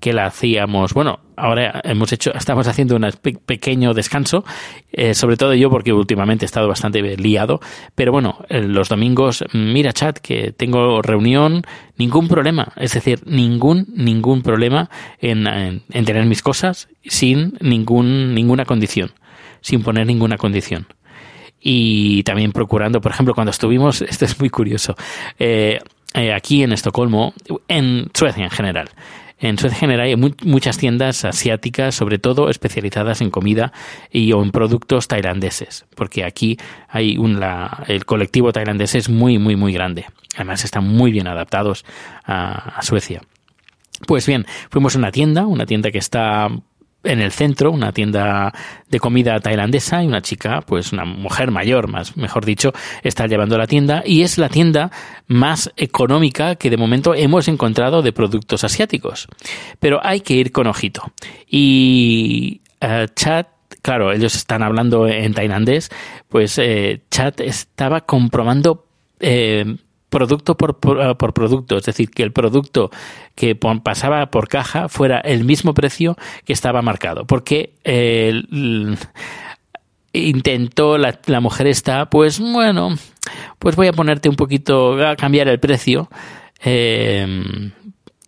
que 0.00 0.12
la 0.12 0.26
hacíamos, 0.26 0.94
bueno, 0.94 1.20
ahora 1.36 1.80
hemos 1.84 2.12
hecho, 2.12 2.34
estamos 2.34 2.66
haciendo 2.66 2.96
un 2.96 3.08
pe 3.22 3.34
pequeño 3.34 3.94
descanso, 3.94 4.44
eh, 4.90 5.14
sobre 5.14 5.36
todo 5.36 5.54
yo 5.54 5.70
porque 5.70 5.92
últimamente 5.92 6.44
he 6.44 6.46
estado 6.46 6.66
bastante 6.66 7.00
liado, 7.18 7.60
pero 7.94 8.10
bueno, 8.10 8.44
los 8.48 8.88
domingos, 8.88 9.44
mira 9.52 9.92
chat, 9.92 10.18
que 10.18 10.50
tengo 10.50 11.02
reunión, 11.02 11.62
ningún 11.98 12.26
problema, 12.26 12.72
es 12.76 12.94
decir, 12.94 13.20
ningún, 13.26 13.86
ningún 13.94 14.42
problema 14.42 14.90
en, 15.20 15.46
en, 15.46 15.82
en 15.88 16.04
tener 16.04 16.26
mis 16.26 16.42
cosas 16.42 16.88
sin 17.04 17.54
ningún, 17.60 18.34
ninguna 18.34 18.64
condición, 18.64 19.12
sin 19.60 19.84
poner 19.84 20.08
ninguna 20.08 20.36
condición 20.36 20.88
y 21.62 22.22
también 22.24 22.52
procurando, 22.52 23.00
por 23.00 23.12
ejemplo, 23.12 23.34
cuando 23.34 23.50
estuvimos, 23.50 24.02
esto 24.08 24.24
es 24.24 24.38
muy 24.38 24.50
curioso, 24.50 24.96
eh, 25.38 25.80
eh, 26.14 26.32
aquí 26.32 26.62
en 26.62 26.72
Estocolmo, 26.72 27.32
en 27.68 28.10
Suecia 28.12 28.44
en 28.44 28.50
general. 28.50 28.90
En 29.38 29.58
Suecia 29.58 29.76
en 29.76 29.80
general 29.80 30.06
hay 30.06 30.16
muchas 30.44 30.78
tiendas 30.78 31.24
asiáticas, 31.24 31.96
sobre 31.96 32.18
todo 32.18 32.48
especializadas 32.48 33.20
en 33.20 33.30
comida 33.30 33.72
y 34.10 34.32
o 34.32 34.42
en 34.42 34.52
productos 34.52 35.08
tailandeses, 35.08 35.84
porque 35.96 36.24
aquí 36.24 36.58
hay 36.88 37.18
un, 37.18 37.40
la, 37.40 37.82
el 37.88 38.04
colectivo 38.04 38.52
tailandés 38.52 38.94
es 38.94 39.08
muy, 39.08 39.38
muy, 39.38 39.56
muy 39.56 39.72
grande. 39.72 40.06
Además 40.36 40.64
están 40.64 40.86
muy 40.86 41.10
bien 41.10 41.26
adaptados 41.26 41.84
a 42.24 42.80
Suecia. 42.82 43.22
Pues 44.06 44.26
bien, 44.26 44.46
fuimos 44.70 44.94
a 44.94 44.98
una 44.98 45.12
tienda, 45.12 45.46
una 45.46 45.66
tienda 45.66 45.90
que 45.90 45.98
está 45.98 46.48
en 47.04 47.20
el 47.20 47.32
centro, 47.32 47.70
una 47.70 47.92
tienda 47.92 48.52
de 48.88 49.00
comida 49.00 49.40
tailandesa 49.40 50.02
y 50.02 50.06
una 50.06 50.20
chica, 50.20 50.60
pues 50.62 50.92
una 50.92 51.04
mujer 51.04 51.50
mayor, 51.50 51.88
más 51.88 52.16
mejor 52.16 52.44
dicho, 52.44 52.72
está 53.02 53.26
llevando 53.26 53.58
la 53.58 53.66
tienda 53.66 54.02
y 54.04 54.22
es 54.22 54.38
la 54.38 54.48
tienda 54.48 54.90
más 55.26 55.72
económica 55.76 56.56
que 56.56 56.70
de 56.70 56.76
momento 56.76 57.14
hemos 57.14 57.48
encontrado 57.48 58.02
de 58.02 58.12
productos 58.12 58.64
asiáticos. 58.64 59.28
Pero 59.80 60.00
hay 60.04 60.20
que 60.20 60.34
ir 60.34 60.52
con 60.52 60.66
ojito. 60.66 61.12
Y 61.48 62.60
uh, 62.80 63.06
Chat 63.14 63.48
claro, 63.82 64.12
ellos 64.12 64.34
están 64.36 64.62
hablando 64.62 65.08
en 65.08 65.34
tailandés, 65.34 65.90
pues 66.28 66.56
eh, 66.58 67.02
Chat 67.10 67.40
estaba 67.40 68.02
comprobando 68.02 68.86
eh, 69.18 69.76
producto 70.12 70.56
por, 70.56 70.78
por, 70.78 71.16
por, 71.16 71.32
producto, 71.32 71.78
es 71.78 71.84
decir, 71.84 72.10
que 72.10 72.22
el 72.22 72.32
producto 72.32 72.90
que 73.34 73.56
pasaba 73.56 74.26
por 74.26 74.46
caja 74.46 74.88
fuera 74.88 75.18
el 75.18 75.44
mismo 75.44 75.72
precio 75.74 76.16
que 76.44 76.52
estaba 76.52 76.82
marcado, 76.82 77.26
porque 77.26 77.72
eh, 77.82 78.42
intentó 80.12 80.98
la, 80.98 81.18
la, 81.26 81.40
mujer 81.40 81.66
esta, 81.66 82.10
pues 82.10 82.38
bueno, 82.38 82.90
pues 83.58 83.74
voy 83.74 83.86
a 83.88 83.92
ponerte 83.92 84.28
un 84.28 84.36
poquito, 84.36 85.04
a 85.04 85.16
cambiar 85.16 85.48
el 85.48 85.58
precio, 85.58 86.10
eh, 86.62 87.70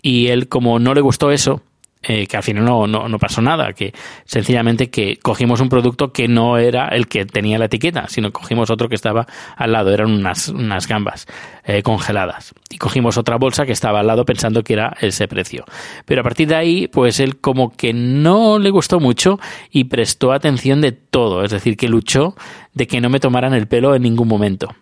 y 0.00 0.29
él 0.29 0.49
como 0.49 0.79
no 0.79 0.95
le 0.95 1.03
gustó 1.03 1.31
eso, 1.31 1.61
eh, 2.07 2.27
que 2.27 2.37
al 2.37 2.43
final 2.43 2.65
no, 2.65 2.87
no, 2.87 3.09
no, 3.09 3.19
pasó 3.19 3.41
nada, 3.41 3.73
que 3.73 3.93
sencillamente 4.25 4.91
que 4.91 5.19
cogimos 5.23 5.61
un 5.61 5.69
producto 5.69 6.13
que 6.13 6.29
no 6.29 6.59
era 6.59 6.89
el 6.89 7.09
que 7.09 7.25
tenía 7.25 7.59
la 7.59 7.67
etiqueta, 7.67 8.09
sino 8.09 8.31
cogimos 8.31 8.71
otro 8.71 8.89
que 8.89 8.95
estaba 8.95 9.27
al 9.57 9.73
lado, 9.73 9.93
eran 9.93 10.11
unas, 10.11 10.49
unas 10.49 10.87
gambas 10.87 11.27
eh, 11.65 11.83
congeladas. 11.83 12.55
Y 12.71 12.79
cogimos 12.79 13.17
otra 13.17 13.37
bolsa 13.37 13.65
que 13.65 13.73
estaba 13.73 14.01
al 14.01 14.07
lado 14.07 14.25
pensando 14.25 14.63
que 14.63 14.75
era 14.75 14.97
ese 15.01 15.29
precio. 15.29 15.65
Pero 16.05 16.21
a 16.21 16.25
partir 16.25 16.49
de 16.49 16.57
ahí, 16.57 16.89
pues 16.89 17.21
él 17.21 17.39
como 17.39 17.75
que 17.75 17.93
no 17.93 18.59
le 18.59 18.71
gustó 18.71 19.01
mucho 19.01 19.39
y 19.71 19.85
prestó 19.85 20.33
atención 20.33 20.81
de 20.81 20.93
todo, 20.93 21.45
es 21.45 21.51
decir, 21.51 21.77
que 21.77 21.89
luchó 21.89 22.35
de 22.75 22.87
que 22.87 23.01
no 23.01 23.09
me 23.09 23.21
tomaran 23.21 23.55
el 23.55 23.67
pelo 23.67 23.95
en 23.95 24.03
ningún 24.03 24.29
momento. 24.29 24.75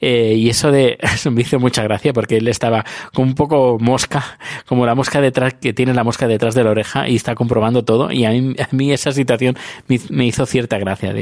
Eh, 0.00 0.34
y 0.36 0.48
eso 0.48 0.72
de 0.72 0.98
eso 1.02 1.30
me 1.30 1.42
hizo 1.42 1.58
mucha 1.58 1.82
gracia 1.82 2.12
porque 2.12 2.38
él 2.38 2.48
estaba 2.48 2.84
como 3.12 3.28
un 3.28 3.34
poco 3.34 3.78
mosca, 3.78 4.38
como 4.66 4.86
la 4.86 4.94
mosca 4.94 5.20
detrás, 5.20 5.54
que 5.54 5.72
tiene 5.72 5.94
la 5.94 6.04
mosca 6.04 6.26
detrás 6.26 6.54
de 6.54 6.64
la 6.64 6.70
oreja 6.70 7.08
y 7.08 7.16
está 7.16 7.34
comprobando 7.34 7.84
todo. 7.84 8.10
Y 8.10 8.24
a 8.24 8.30
mí, 8.30 8.54
a 8.58 8.68
mí 8.74 8.92
esa 8.92 9.12
situación 9.12 9.56
me, 9.88 10.26
hizo 10.26 10.46
cierta 10.46 10.78
gracia. 10.78 11.14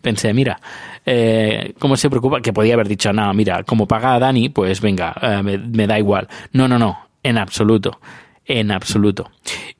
Pensé, 0.00 0.34
mira, 0.34 0.60
eh, 1.06 1.74
¿cómo 1.78 1.96
se 1.96 2.10
preocupa? 2.10 2.40
Que 2.40 2.52
podía 2.52 2.74
haber 2.74 2.88
dicho, 2.88 3.12
no, 3.12 3.32
mira, 3.34 3.62
como 3.64 3.86
paga 3.86 4.14
a 4.14 4.18
Dani, 4.18 4.48
pues 4.48 4.80
venga, 4.80 5.14
eh, 5.22 5.42
me, 5.42 5.58
me, 5.58 5.86
da 5.86 5.98
igual. 5.98 6.28
No, 6.52 6.68
no, 6.68 6.78
no, 6.78 7.08
en 7.22 7.38
absoluto. 7.38 7.98
En 8.46 8.70
absoluto. 8.70 9.30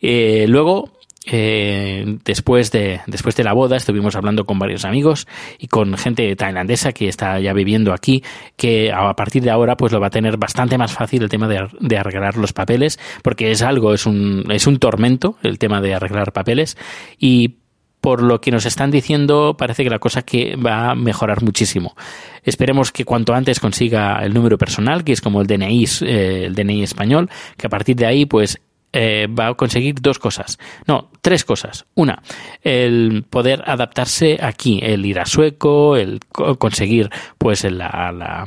Eh, 0.00 0.46
luego, 0.48 0.93
eh, 1.26 2.18
después 2.24 2.70
de 2.70 3.00
después 3.06 3.34
de 3.36 3.44
la 3.44 3.54
boda 3.54 3.76
estuvimos 3.76 4.14
hablando 4.14 4.44
con 4.44 4.58
varios 4.58 4.84
amigos 4.84 5.26
y 5.58 5.68
con 5.68 5.96
gente 5.96 6.36
tailandesa 6.36 6.92
que 6.92 7.08
está 7.08 7.40
ya 7.40 7.52
viviendo 7.52 7.94
aquí 7.94 8.22
que 8.56 8.92
a 8.92 9.14
partir 9.14 9.42
de 9.42 9.50
ahora 9.50 9.76
pues 9.76 9.92
lo 9.92 10.00
va 10.00 10.08
a 10.08 10.10
tener 10.10 10.36
bastante 10.36 10.76
más 10.76 10.92
fácil 10.92 11.22
el 11.22 11.30
tema 11.30 11.48
de, 11.48 11.66
de 11.80 11.96
arreglar 11.96 12.36
los 12.36 12.52
papeles 12.52 12.98
porque 13.22 13.50
es 13.50 13.62
algo 13.62 13.94
es 13.94 14.04
un 14.04 14.44
es 14.50 14.66
un 14.66 14.78
tormento 14.78 15.36
el 15.42 15.58
tema 15.58 15.80
de 15.80 15.94
arreglar 15.94 16.32
papeles 16.32 16.76
y 17.18 17.56
por 18.04 18.22
lo 18.22 18.38
que 18.38 18.50
nos 18.50 18.66
están 18.66 18.90
diciendo, 18.90 19.56
parece 19.56 19.82
que 19.82 19.88
la 19.88 19.98
cosa 19.98 20.20
que 20.20 20.56
va 20.56 20.90
a 20.90 20.94
mejorar 20.94 21.42
muchísimo. 21.42 21.96
Esperemos 22.42 22.92
que 22.92 23.06
cuanto 23.06 23.32
antes 23.32 23.60
consiga 23.60 24.18
el 24.22 24.34
número 24.34 24.58
personal, 24.58 25.04
que 25.04 25.12
es 25.12 25.22
como 25.22 25.40
el 25.40 25.46
DNI, 25.46 25.86
eh, 26.02 26.42
el 26.44 26.54
DNI 26.54 26.82
español, 26.82 27.30
que 27.56 27.66
a 27.66 27.70
partir 27.70 27.96
de 27.96 28.04
ahí, 28.04 28.26
pues 28.26 28.60
eh, 28.96 29.26
va 29.26 29.48
a 29.48 29.54
conseguir 29.54 29.96
dos 30.00 30.20
cosas. 30.20 30.58
No, 30.86 31.10
tres 31.20 31.44
cosas. 31.44 31.84
Una, 31.94 32.22
el 32.62 33.24
poder 33.28 33.64
adaptarse 33.66 34.38
aquí, 34.40 34.78
el 34.80 35.04
ir 35.04 35.18
a 35.18 35.26
sueco, 35.26 35.96
el 35.96 36.20
conseguir 36.58 37.10
pues 37.36 37.64
la, 37.64 38.12
la 38.12 38.46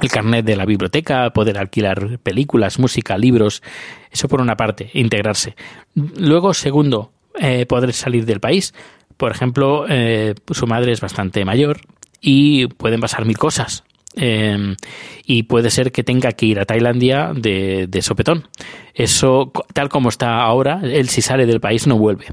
el 0.00 0.08
carnet 0.08 0.44
de 0.44 0.56
la 0.56 0.66
biblioteca, 0.66 1.30
poder 1.30 1.58
alquilar 1.58 2.18
películas, 2.20 2.78
música, 2.78 3.18
libros, 3.18 3.62
eso 4.12 4.28
por 4.28 4.40
una 4.40 4.56
parte, 4.56 4.90
integrarse. 4.94 5.56
Luego, 5.94 6.54
segundo, 6.54 7.12
eh, 7.40 7.66
poder 7.66 7.92
salir 7.92 8.24
del 8.24 8.40
país. 8.40 8.72
Por 9.16 9.32
ejemplo, 9.32 9.86
eh, 9.88 10.34
su 10.50 10.66
madre 10.66 10.92
es 10.92 11.00
bastante 11.00 11.44
mayor 11.44 11.80
y 12.20 12.66
pueden 12.66 13.00
pasar 13.00 13.24
mil 13.24 13.38
cosas. 13.38 13.84
Eh, 14.18 14.74
y 15.26 15.42
puede 15.42 15.70
ser 15.70 15.92
que 15.92 16.02
tenga 16.02 16.32
que 16.32 16.46
ir 16.46 16.58
a 16.58 16.64
Tailandia 16.64 17.32
de, 17.34 17.86
de, 17.86 18.02
sopetón. 18.02 18.48
Eso, 18.96 19.52
tal 19.74 19.90
como 19.90 20.08
está 20.08 20.40
ahora, 20.40 20.80
él 20.82 21.10
si 21.10 21.20
sale 21.20 21.44
del 21.44 21.60
país 21.60 21.86
no 21.86 21.98
vuelve. 21.98 22.24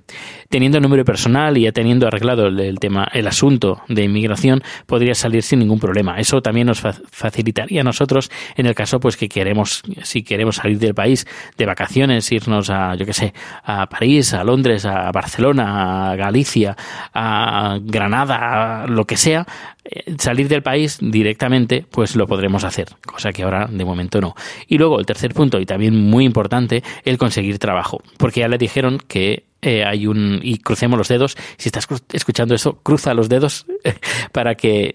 Teniendo 0.48 0.78
el 0.78 0.82
número 0.82 1.04
personal 1.04 1.58
y 1.58 1.64
ya 1.64 1.74
teniendo 1.74 2.08
arreglado 2.08 2.48
el, 2.48 2.80
tema, 2.80 3.06
el 3.12 3.28
asunto 3.28 3.82
de 3.90 4.04
inmigración, 4.04 4.64
podría 4.86 5.14
salir 5.14 5.44
sin 5.44 5.60
ningún 5.60 5.80
problema. 5.80 6.20
Eso 6.20 6.42
también 6.42 6.68
nos 6.68 6.80
facilitaría 6.80 7.82
a 7.82 7.84
nosotros 7.84 8.32
en 8.56 8.66
el 8.66 8.76
caso, 8.76 9.02
pues 9.02 9.18
que 9.18 9.28
queremos, 9.28 9.84
si 10.04 10.24
queremos 10.24 10.56
salir 10.56 10.80
del 10.80 10.96
país 10.96 11.28
de 11.58 11.66
vacaciones, 11.66 12.32
irnos 12.32 12.70
a, 12.70 12.96
yo 12.96 13.06
qué 13.06 13.14
sé, 13.14 13.34
a 13.66 13.88
París, 13.88 14.34
a 14.34 14.46
Londres, 14.46 14.86
a 14.86 15.12
Barcelona, 15.12 16.12
a 16.12 16.16
Galicia, 16.16 16.78
a 17.14 17.78
Granada, 17.82 18.88
lo 18.88 19.04
que 19.04 19.18
sea, 19.18 19.46
eh, 19.84 20.16
salir 20.18 20.48
del 20.48 20.64
país 20.64 20.98
directamente, 21.02 21.86
pues 21.92 22.16
lo 22.16 22.26
podremos 22.26 22.64
hacer, 22.64 22.88
cosa 23.06 23.34
que 23.34 23.44
ahora 23.44 23.68
de 23.70 23.84
momento 23.84 24.22
no. 24.22 24.34
Y 24.68 24.78
luego 24.78 24.98
el 24.98 25.06
tercer 25.06 25.34
punto, 25.34 25.60
y 25.60 25.66
también 25.66 25.94
muy 26.10 26.24
importante, 26.24 26.53
el 27.04 27.18
conseguir 27.18 27.60
trabajo, 27.60 28.02
porque 28.18 28.42
ya 28.42 28.48
le 28.48 28.58
dijeron 28.58 29.00
que 29.08 29.46
eh, 29.62 29.84
hay 29.86 30.08
un 30.08 30.40
y 30.44 30.58
crucemos 30.58 30.98
los 30.98 31.08
dedos. 31.08 31.38
Si 31.58 31.70
estás 31.70 31.88
escuchando 32.12 32.54
eso, 32.54 32.80
cruza 32.84 33.14
los 33.14 33.30
dedos 33.30 33.66
para 34.32 34.56
que 34.56 34.94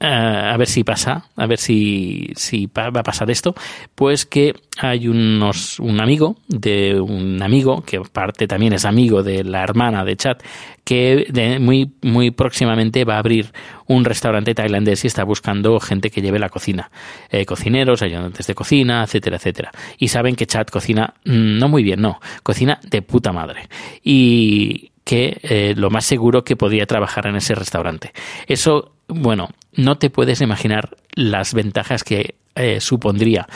a 0.00 0.56
ver 0.56 0.68
si 0.68 0.84
pasa, 0.84 1.24
a 1.36 1.46
ver 1.46 1.58
si, 1.58 2.32
va 2.76 2.86
a 2.86 3.02
pasar 3.02 3.30
esto. 3.30 3.54
Pues 3.94 4.26
que 4.26 4.54
hay 4.78 5.08
unos 5.08 5.78
un 5.80 6.00
amigo 6.00 6.36
de 6.48 7.00
un 7.00 7.42
amigo 7.42 7.82
que 7.82 7.98
aparte 7.98 8.46
también 8.46 8.72
es 8.72 8.84
amigo 8.84 9.22
de 9.22 9.44
la 9.44 9.62
hermana 9.62 10.04
de 10.04 10.16
Chad 10.16 10.38
que 10.84 11.58
muy 11.60 11.92
muy 12.02 12.30
próximamente 12.30 13.04
va 13.04 13.16
a 13.16 13.18
abrir 13.18 13.52
un 13.86 14.04
restaurante 14.04 14.54
tailandés 14.54 15.04
y 15.04 15.06
está 15.06 15.24
buscando 15.24 15.78
gente 15.80 16.10
que 16.10 16.22
lleve 16.22 16.38
la 16.38 16.48
cocina, 16.48 16.90
eh, 17.30 17.44
cocineros, 17.44 18.02
ayudantes 18.02 18.46
de 18.46 18.54
cocina, 18.54 19.02
etcétera, 19.02 19.36
etcétera. 19.36 19.70
Y 19.98 20.08
saben 20.08 20.36
que 20.36 20.46
Chad 20.46 20.68
cocina 20.68 21.14
mm, 21.24 21.58
no 21.58 21.68
muy 21.68 21.82
bien, 21.82 22.00
no, 22.00 22.20
cocina 22.42 22.80
de 22.82 23.02
puta 23.02 23.32
madre 23.32 23.68
y 24.02 24.90
que 25.08 25.38
eh, 25.42 25.72
lo 25.74 25.88
más 25.88 26.04
seguro 26.04 26.44
que 26.44 26.54
podría 26.54 26.84
trabajar 26.84 27.26
en 27.26 27.36
ese 27.36 27.54
restaurante. 27.54 28.12
Eso, 28.46 28.92
bueno, 29.08 29.48
no 29.72 29.96
te 29.96 30.10
puedes 30.10 30.42
imaginar 30.42 30.98
las 31.14 31.54
ventajas 31.54 32.04
que 32.04 32.34
eh, 32.54 32.78
supondría. 32.82 33.48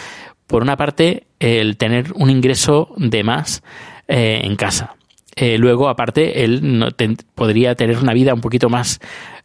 Por 0.47 0.63
una 0.63 0.79
parte, 0.79 1.27
el 1.41 1.77
tener 1.77 2.15
un 2.15 2.31
ingreso 2.31 2.95
de 2.97 3.23
más 3.23 3.63
eh, 4.09 4.41
en 4.45 4.57
casa. 4.57 4.97
luego, 5.37 5.91
aparte, 5.91 6.43
él 6.43 6.79
no 6.79 6.89
podría 7.35 7.75
tener 7.75 7.99
una 7.99 8.15
vida 8.15 8.33
un 8.33 8.41
poquito 8.41 8.71
más 8.71 8.99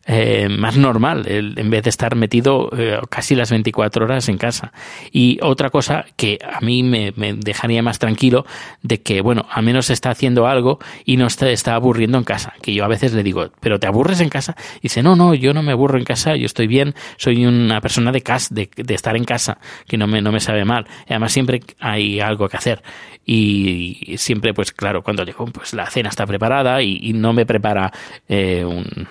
eh, 0.09 0.47
más 0.47 0.77
normal, 0.77 1.25
en 1.27 1.69
vez 1.69 1.83
de 1.83 1.89
estar 1.89 2.15
metido 2.15 2.69
eh, 2.77 2.97
casi 3.09 3.35
las 3.35 3.51
24 3.51 4.05
horas 4.05 4.29
en 4.29 4.37
casa. 4.37 4.71
Y 5.11 5.37
otra 5.41 5.69
cosa 5.69 6.05
que 6.15 6.39
a 6.41 6.61
mí 6.61 6.81
me, 6.81 7.11
dejaría 7.11 7.83
más 7.83 7.99
tranquilo 7.99 8.45
de 8.81 9.01
que, 9.01 9.19
bueno, 9.19 9.45
al 9.51 9.63
menos 9.63 9.89
está 9.89 10.09
haciendo 10.09 10.47
algo 10.47 10.79
y 11.03 11.17
no 11.17 11.27
está, 11.27 11.49
está, 11.49 11.75
aburriendo 11.75 12.17
en 12.17 12.23
casa. 12.23 12.53
Que 12.61 12.73
yo 12.73 12.85
a 12.85 12.87
veces 12.87 13.13
le 13.13 13.21
digo, 13.21 13.49
¿pero 13.59 13.79
te 13.79 13.87
aburres 13.87 14.21
en 14.21 14.29
casa? 14.29 14.55
Y 14.77 14.83
dice, 14.83 15.03
no, 15.03 15.17
no, 15.17 15.33
yo 15.33 15.53
no 15.53 15.61
me 15.61 15.73
aburro 15.73 15.97
en 15.97 16.05
casa, 16.05 16.37
yo 16.37 16.45
estoy 16.45 16.67
bien, 16.67 16.95
soy 17.17 17.45
una 17.45 17.81
persona 17.81 18.13
de 18.13 18.21
casa, 18.21 18.55
de, 18.55 18.69
estar 18.87 19.17
en 19.17 19.25
casa, 19.25 19.57
que 19.89 19.97
no 19.97 20.07
me, 20.07 20.21
no 20.21 20.31
me 20.31 20.39
sabe 20.39 20.63
mal. 20.63 20.87
Y 21.09 21.13
además 21.13 21.33
siempre 21.33 21.59
hay 21.81 22.21
algo 22.21 22.47
que 22.47 22.55
hacer. 22.55 22.81
Y 23.25 24.15
siempre, 24.17 24.53
pues 24.53 24.71
claro, 24.71 25.03
cuando 25.03 25.25
llego, 25.25 25.47
pues 25.47 25.73
la 25.73 25.85
cena 25.87 26.07
está 26.07 26.25
preparada 26.25 26.81
y, 26.81 27.11
no 27.17 27.33
me 27.33 27.45
prepara 27.45 27.91
eh, 28.29 28.63
un 28.63 29.07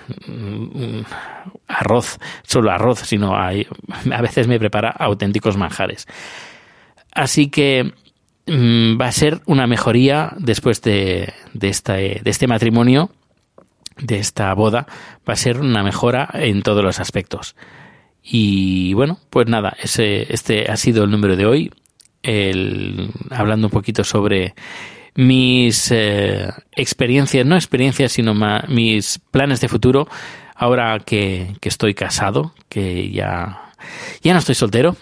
arroz, 1.67 2.19
solo 2.43 2.71
arroz, 2.71 3.01
sino 3.01 3.37
hay, 3.37 3.67
a 4.13 4.23
veces 4.23 4.49
me 4.49 4.59
prepara 4.59 4.91
auténticos 4.91 5.57
manjares. 5.57 6.07
Así 7.13 7.49
que 7.49 7.93
mm, 8.47 9.01
va 9.01 9.07
a 9.07 9.13
ser 9.13 9.41
una 9.47 9.67
mejoría 9.67 10.33
después 10.39 10.83
de, 10.83 11.33
de, 11.55 12.21
de 12.23 12.31
este 12.31 12.47
matrimonio, 12.47 13.11
de 13.99 14.19
esta 14.19 14.53
boda, 14.55 14.87
va 15.29 15.33
a 15.33 15.37
ser 15.37 15.61
una 15.61 15.83
mejora 15.83 16.29
en 16.35 16.63
todos 16.63 16.85
los 16.85 17.01
aspectos. 17.01 17.57
Y 18.23 18.93
bueno, 18.95 19.19
pues 19.31 19.47
nada, 19.47 19.77
ese, 19.81 20.33
este 20.33 20.71
ha 20.71 20.77
sido 20.77 21.05
el 21.05 21.11
número 21.11 21.37
de 21.37 21.47
hoy, 21.47 21.73
el, 22.23 23.11
hablando 23.31 23.69
un 23.69 23.71
poquito 23.71 24.03
sobre 24.03 24.55
mis 25.15 25.91
eh, 25.93 26.51
experiencias, 26.73 27.47
no 27.47 27.55
experiencias, 27.55 28.13
sino 28.13 28.35
mis 28.69 29.19
planes 29.31 29.61
de 29.61 29.69
futuro 29.69 30.09
ahora 30.57 30.99
que, 31.01 31.57
estoy 31.63 31.95
casado, 31.95 32.53
que 32.69 33.11
ya, 33.11 33.73
ya 34.23 34.33
no 34.33 34.39
estoy 34.39 34.55
soltero 34.55 34.97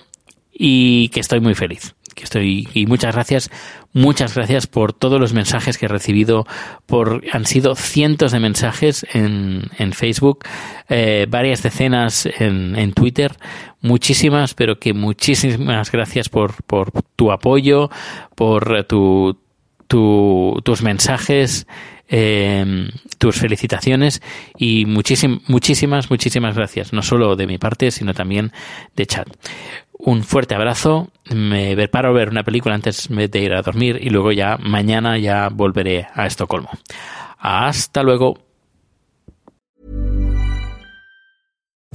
y 0.53 1.09
que 1.09 1.21
estoy 1.21 1.41
muy 1.41 1.55
feliz. 1.55 1.95
Que 2.15 2.23
estoy, 2.23 2.69
y 2.75 2.87
muchas 2.87 3.13
gracias, 3.15 3.51
muchas 3.93 4.37
gracias 4.37 4.69
por 4.69 4.93
todos 4.93 5.21
los 5.21 5.33
mensajes 5.33 5.79
que 5.79 5.87
he 5.87 5.89
recibido. 5.89 6.47
Por, 6.87 7.25
han 7.33 7.45
sido 7.45 7.75
cientos 7.75 8.31
de 8.31 8.39
mensajes 8.39 9.05
en, 9.13 9.65
en 9.79 9.93
Facebook, 9.93 10.45
eh, 10.89 11.27
varias 11.29 11.65
decenas 11.65 12.27
en, 12.27 12.77
en 12.77 12.93
Twitter, 12.93 13.37
muchísimas, 13.81 14.55
pero 14.55 14.79
que 14.79 14.95
muchísimas 14.95 15.91
gracias 15.91 16.29
por, 16.29 16.63
por 16.63 16.93
tu 17.17 17.33
apoyo, 17.33 17.91
por 18.37 18.85
tu, 18.85 19.37
tu, 19.89 20.61
tus 20.65 20.83
mensajes 20.83 21.67
eh, 22.17 22.91
tus 23.19 23.41
felicitaciones 23.41 24.23
y 24.57 24.87
muchísimas, 24.87 26.11
muchísimas 26.11 26.55
gracias, 26.55 26.93
no 26.93 27.03
solo 27.03 27.35
de 27.35 27.49
mi 27.49 27.59
parte, 27.59 27.91
sino 27.91 28.15
también 28.15 28.53
de 28.95 29.05
chat. 29.07 29.27
Un 29.99 30.23
fuerte 30.23 30.55
abrazo, 30.55 31.09
me 31.35 31.75
preparo 31.75 32.11
a 32.11 32.13
ver 32.13 32.29
una 32.29 32.45
película 32.45 32.77
antes 32.77 33.09
de 33.09 33.41
ir 33.41 33.53
a 33.53 33.63
dormir 33.63 33.99
y 34.01 34.11
luego 34.11 34.31
ya 34.31 34.59
mañana 34.59 35.19
ya 35.19 35.49
volveré 35.49 36.07
a 36.15 36.27
Estocolmo. 36.27 36.71
Hasta 37.39 38.05
luego. 38.05 38.39